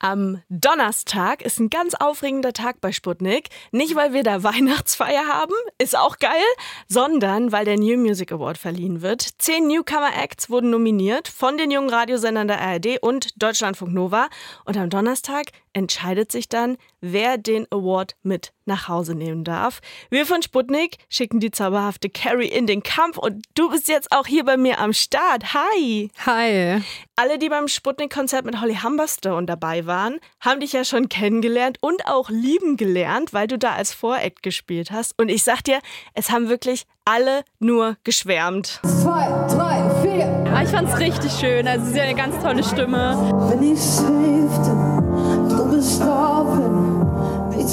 [0.00, 3.48] Am Donnerstag ist ein ganz aufregender Tag bei Sputnik.
[3.72, 6.44] Nicht, weil wir da Weihnachtsfeier haben, ist auch geil,
[6.86, 9.28] sondern weil der New Music Award verliehen wird.
[9.38, 14.28] Zehn Newcomer Acts wurden nominiert von den jungen Radiosendern der ARD und Deutschlandfunk Nova.
[14.64, 19.80] Und am Donnerstag entscheidet sich dann, wer den Award mit nach Hause nehmen darf.
[20.10, 24.26] Wir von Sputnik schicken die zauberhafte Carrie in den Kampf und du bist jetzt auch
[24.26, 25.54] hier bei mir am Start.
[25.54, 26.10] Hi!
[26.26, 26.82] Hi!
[27.16, 32.06] Alle, die beim Sputnik-Konzert mit Holly Humberstone dabei waren, haben dich ja schon kennengelernt und
[32.06, 35.14] auch lieben gelernt, weil du da als Voract gespielt hast.
[35.18, 35.80] Und ich sag dir,
[36.14, 38.80] es haben wirklich alle nur geschwärmt.
[38.84, 40.62] Zwei, drei, vier.
[40.62, 41.66] Ich fand's richtig schön.
[41.66, 43.16] Also sie hat eine ganz tolle Stimme.
[43.50, 45.07] Wenn ich safety,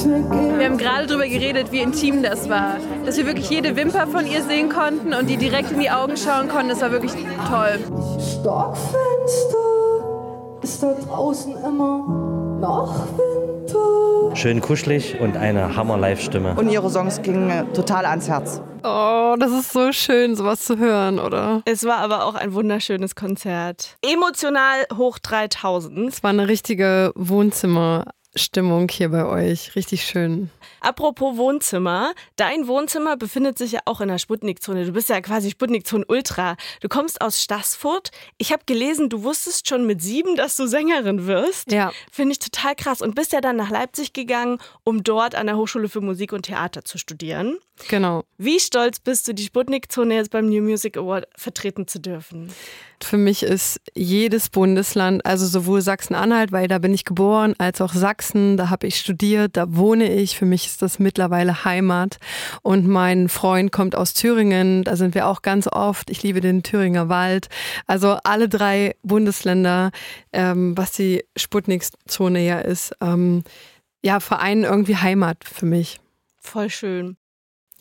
[0.05, 2.77] Wir haben gerade darüber geredet, wie intim das war.
[3.05, 6.17] Dass wir wirklich jede Wimper von ihr sehen konnten und die direkt in die Augen
[6.17, 6.70] schauen konnten.
[6.70, 7.79] Das war wirklich toll.
[8.20, 9.57] Stockfenster
[10.61, 14.35] ist da draußen immer noch Winter.
[14.35, 16.55] Schön kuschelig und eine Hammer-Live-Stimme.
[16.55, 18.62] Und ihre Songs gingen äh, total ans Herz.
[18.84, 21.62] Oh, das ist so schön, sowas zu hören, oder?
[21.65, 23.97] Es war aber auch ein wunderschönes Konzert.
[24.01, 26.09] Emotional hoch 3000.
[26.09, 28.05] Es war eine richtige Wohnzimmer.
[28.35, 29.75] Stimmung hier bei euch.
[29.75, 30.49] Richtig schön.
[30.81, 34.85] Apropos Wohnzimmer, dein Wohnzimmer befindet sich ja auch in der Sputnik-Zone.
[34.85, 36.57] Du bist ja quasi Sputnik-Zone Ultra.
[36.81, 38.11] Du kommst aus Stassfurt.
[38.37, 41.71] Ich habe gelesen, du wusstest schon mit sieben, dass du Sängerin wirst.
[41.71, 41.91] Ja.
[42.11, 43.01] Finde ich total krass.
[43.01, 46.43] Und bist ja dann nach Leipzig gegangen, um dort an der Hochschule für Musik und
[46.43, 47.57] Theater zu studieren.
[47.89, 48.23] Genau.
[48.37, 52.51] Wie stolz bist du, die Sputnik-Zone jetzt beim New Music Award vertreten zu dürfen?
[53.03, 57.93] Für mich ist jedes Bundesland, also sowohl Sachsen-Anhalt, weil da bin ich geboren, als auch
[57.93, 60.37] Sachsen, da habe ich studiert, da wohne ich.
[60.37, 62.18] Für mich ist das mittlerweile Heimat.
[62.62, 66.09] Und mein Freund kommt aus Thüringen, da sind wir auch ganz oft.
[66.09, 67.47] Ich liebe den Thüringer Wald.
[67.88, 69.91] Also alle drei Bundesländer,
[70.34, 73.44] ähm, was die Sputnik-Zone ja ist, ähm,
[74.03, 76.00] ja, vereinen irgendwie Heimat für mich.
[76.40, 77.18] Voll schön.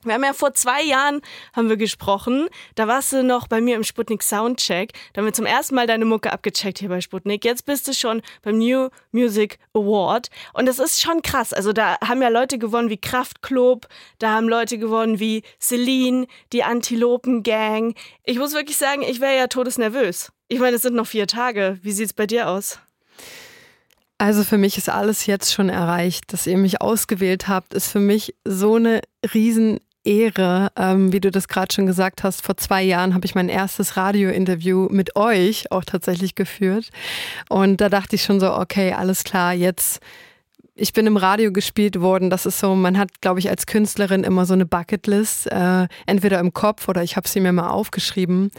[0.04, 1.20] Wir haben ja vor zwei Jahren
[1.52, 2.48] haben wir gesprochen.
[2.74, 4.92] Da warst du noch bei mir im Sputnik Soundcheck.
[5.12, 7.44] Da haben wir zum ersten Mal deine Mucke abgecheckt hier bei Sputnik.
[7.44, 10.28] Jetzt bist du schon beim New Music Award.
[10.52, 11.52] Und das ist schon krass.
[11.52, 13.88] Also da haben ja Leute gewonnen wie Kraftklub.
[14.18, 17.94] Da haben Leute gewonnen wie Celine, die Antilopen Gang.
[18.24, 20.32] Ich muss wirklich sagen, ich wäre ja todesnervös.
[20.48, 21.78] Ich meine, es sind noch vier Tage.
[21.82, 22.78] Wie sieht's bei dir aus?
[24.18, 26.32] Also für mich ist alles jetzt schon erreicht.
[26.32, 29.00] Dass ihr mich ausgewählt habt, ist für mich so eine
[29.32, 32.42] riesen Ehre, ähm, wie du das gerade schon gesagt hast.
[32.42, 36.90] Vor zwei Jahren habe ich mein erstes Radiointerview mit euch auch tatsächlich geführt.
[37.48, 40.00] Und da dachte ich schon so, okay, alles klar, jetzt
[40.76, 42.30] ich bin im Radio gespielt worden.
[42.30, 46.40] Das ist so, man hat, glaube ich, als Künstlerin immer so eine Bucketlist, äh, entweder
[46.40, 48.50] im Kopf oder ich habe sie mir mal aufgeschrieben.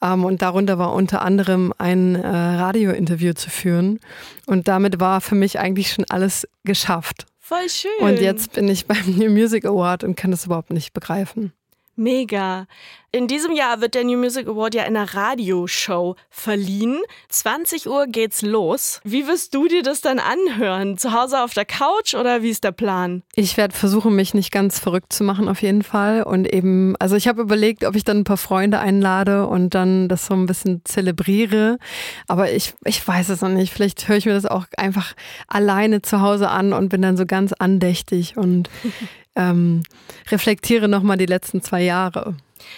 [0.00, 3.98] Ähm, und darunter war unter anderem ein äh, Radiointerview zu führen.
[4.46, 7.26] Und damit war für mich eigentlich schon alles geschafft.
[7.46, 7.90] Voll schön.
[8.00, 11.52] Und jetzt bin ich beim New Music Award und kann das überhaupt nicht begreifen.
[11.96, 12.66] Mega.
[13.14, 17.00] In diesem Jahr wird der New Music Award ja in einer Radioshow verliehen.
[17.28, 19.00] 20 Uhr geht's los.
[19.04, 20.98] Wie wirst du dir das dann anhören?
[20.98, 23.22] Zu Hause auf der Couch oder wie ist der Plan?
[23.36, 26.24] Ich werde versuchen, mich nicht ganz verrückt zu machen, auf jeden Fall.
[26.24, 30.08] Und eben, also ich habe überlegt, ob ich dann ein paar Freunde einlade und dann
[30.08, 31.78] das so ein bisschen zelebriere.
[32.26, 33.72] Aber ich, ich weiß es noch nicht.
[33.72, 35.14] Vielleicht höre ich mir das auch einfach
[35.46, 38.68] alleine zu Hause an und bin dann so ganz andächtig und
[39.36, 39.82] ähm,
[40.30, 42.36] reflektiere nochmal die letzten zwei Jahre.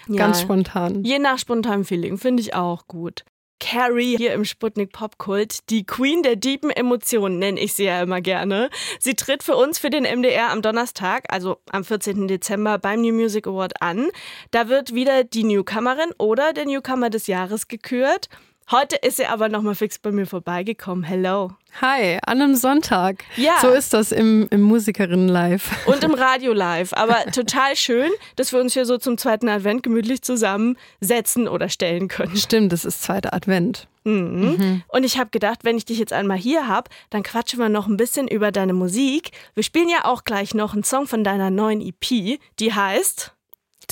[0.08, 0.16] Ja.
[0.16, 1.04] Ganz spontan.
[1.04, 3.24] Je nach spontanem Feeling, finde ich auch gut.
[3.58, 8.20] Carrie hier im Sputnik Popkult, die Queen der deepen Emotionen, nenne ich sie ja immer
[8.20, 8.68] gerne.
[9.00, 12.28] Sie tritt für uns für den MDR am Donnerstag, also am 14.
[12.28, 14.08] Dezember beim New Music Award an.
[14.50, 18.28] Da wird wieder die Newcomerin oder der Newcomer des Jahres gekürt.
[18.68, 21.04] Heute ist sie aber nochmal fix bei mir vorbeigekommen.
[21.04, 21.52] Hello.
[21.80, 23.22] Hi, an einem Sonntag.
[23.36, 23.60] Ja.
[23.62, 25.86] So ist das im, im Musikerinnen-Live.
[25.86, 26.92] Und im Radio live.
[26.92, 32.08] Aber total schön, dass wir uns hier so zum zweiten Advent gemütlich zusammensetzen oder stellen
[32.08, 32.36] können.
[32.36, 33.86] Stimmt, das ist zweiter Advent.
[34.02, 34.82] Mhm.
[34.88, 37.86] Und ich habe gedacht, wenn ich dich jetzt einmal hier habe, dann quatschen wir noch
[37.86, 39.30] ein bisschen über deine Musik.
[39.54, 43.32] Wir spielen ja auch gleich noch einen Song von deiner neuen EP, die heißt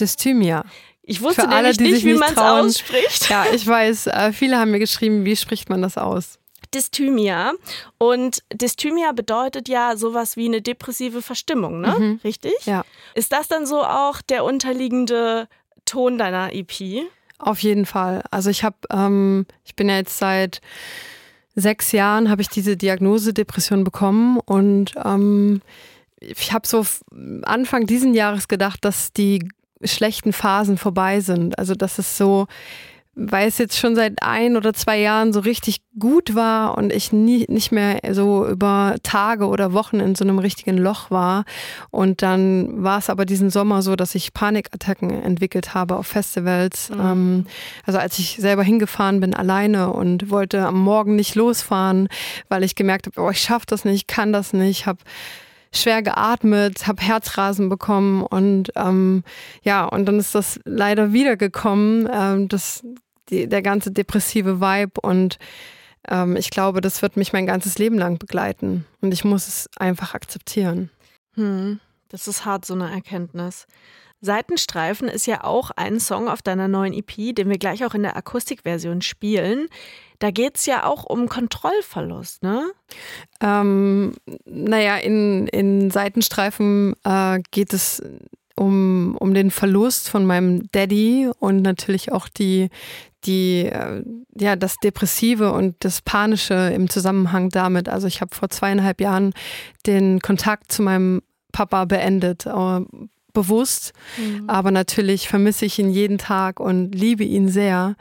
[0.01, 0.65] Dysthymia.
[1.07, 3.29] Ich wusste Für alle, die nicht, wie man es ausspricht.
[3.29, 6.39] Ja, ich weiß, äh, viele haben mir geschrieben, wie spricht man das aus?
[6.75, 7.53] Dysthymia.
[7.99, 12.19] Und Dysthymia bedeutet ja sowas wie eine depressive Verstimmung, ne?
[12.25, 12.55] Richtig?
[12.65, 12.85] Ja.
[13.15, 15.47] Ist das dann so auch der unterliegende
[15.85, 17.07] Ton deiner EP?
[17.39, 18.23] Auf jeden Fall.
[18.31, 20.61] Also ich habe, ähm, ich bin ja jetzt seit
[21.55, 25.61] sechs Jahren habe ich diese Diagnose Depression bekommen und ähm,
[26.19, 26.85] ich habe so
[27.43, 29.49] Anfang diesen Jahres gedacht, dass die
[29.83, 31.59] schlechten Phasen vorbei sind.
[31.59, 32.47] Also dass es so
[33.17, 37.13] weil es jetzt schon seit ein oder zwei Jahren so richtig gut war und ich
[37.13, 41.45] nie, nicht mehr so über Tage oder Wochen in so einem richtigen Loch war.
[41.91, 46.91] Und dann war es aber diesen Sommer so, dass ich Panikattacken entwickelt habe auf Festivals.
[46.91, 47.01] Mhm.
[47.01, 47.47] Ähm,
[47.87, 52.09] also als ich selber hingefahren bin alleine und wollte am Morgen nicht losfahren,
[52.49, 54.99] weil ich gemerkt habe, oh, ich schaffe das nicht, kann das nicht, habe
[55.77, 59.25] schwer geatmet, habe Herzrasen bekommen und ähm,
[59.63, 62.85] ja, und dann ist das leider wiedergekommen, ähm, das,
[63.29, 65.39] die, der ganze depressive Vibe und
[66.09, 69.69] ähm, ich glaube, das wird mich mein ganzes Leben lang begleiten und ich muss es
[69.77, 70.91] einfach akzeptieren.
[71.35, 73.67] Hm, das ist hart, so eine Erkenntnis.
[74.25, 78.03] Seitenstreifen ist ja auch ein Song auf deiner neuen EP, den wir gleich auch in
[78.03, 79.69] der Akustikversion spielen.
[80.19, 82.71] Da geht es ja auch um Kontrollverlust, ne?
[83.41, 84.15] Ähm,
[84.47, 88.03] naja, in, in Seitenstreifen äh, geht es
[88.57, 92.71] um, um den Verlust von meinem Daddy und natürlich auch die,
[93.25, 94.03] die, äh,
[94.39, 97.89] ja, das Depressive und das Panische im Zusammenhang damit.
[97.89, 99.35] Also ich habe vor zweieinhalb Jahren
[99.87, 101.23] den Kontakt zu meinem
[101.53, 102.81] Papa beendet, äh,
[103.35, 104.49] bewusst, mhm.
[104.49, 107.97] aber natürlich vermisse ich ihn jeden Tag und liebe ihn sehr.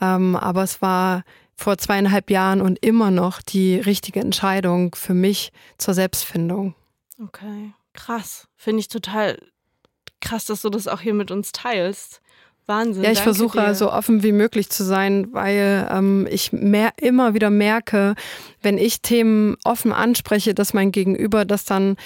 [0.00, 1.22] Ähm, aber es war
[1.54, 6.74] vor zweieinhalb Jahren und immer noch die richtige Entscheidung für mich zur Selbstfindung.
[7.22, 8.48] Okay, krass.
[8.56, 9.38] Finde ich total
[10.20, 12.20] krass, dass du das auch hier mit uns teilst.
[12.66, 13.02] Wahnsinn.
[13.02, 13.74] Ja, ich versuche dir.
[13.74, 18.14] so offen wie möglich zu sein, weil ähm, ich mehr, immer wieder merke,
[18.62, 21.96] wenn ich Themen offen anspreche, dass mein Gegenüber das dann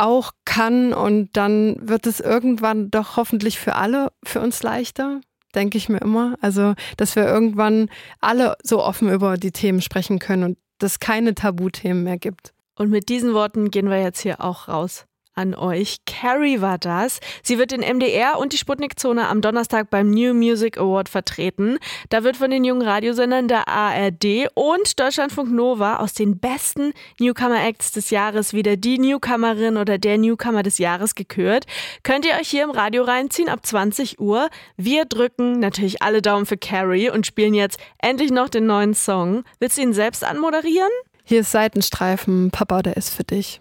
[0.00, 5.20] auch kann und dann wird es irgendwann doch hoffentlich für alle, für uns leichter
[5.54, 6.36] denke ich mir immer.
[6.40, 7.88] Also, dass wir irgendwann
[8.20, 12.52] alle so offen über die Themen sprechen können und es keine Tabuthemen mehr gibt.
[12.76, 15.96] Und mit diesen Worten gehen wir jetzt hier auch raus an euch.
[16.06, 17.20] Carrie war das.
[17.42, 21.78] Sie wird den MDR und die Sputnik-Zone am Donnerstag beim New Music Award vertreten.
[22.08, 27.92] Da wird von den jungen Radiosendern der ARD und Deutschlandfunk Nova aus den besten Newcomer-Acts
[27.92, 31.66] des Jahres wieder die Newcomerin oder der Newcomer des Jahres gekürt.
[32.02, 34.48] Könnt ihr euch hier im Radio reinziehen ab 20 Uhr.
[34.76, 39.44] Wir drücken natürlich alle Daumen für Carrie und spielen jetzt endlich noch den neuen Song.
[39.58, 40.90] Willst du ihn selbst anmoderieren?
[41.24, 43.58] Hier ist Seitenstreifen, Papa, der ist für dich.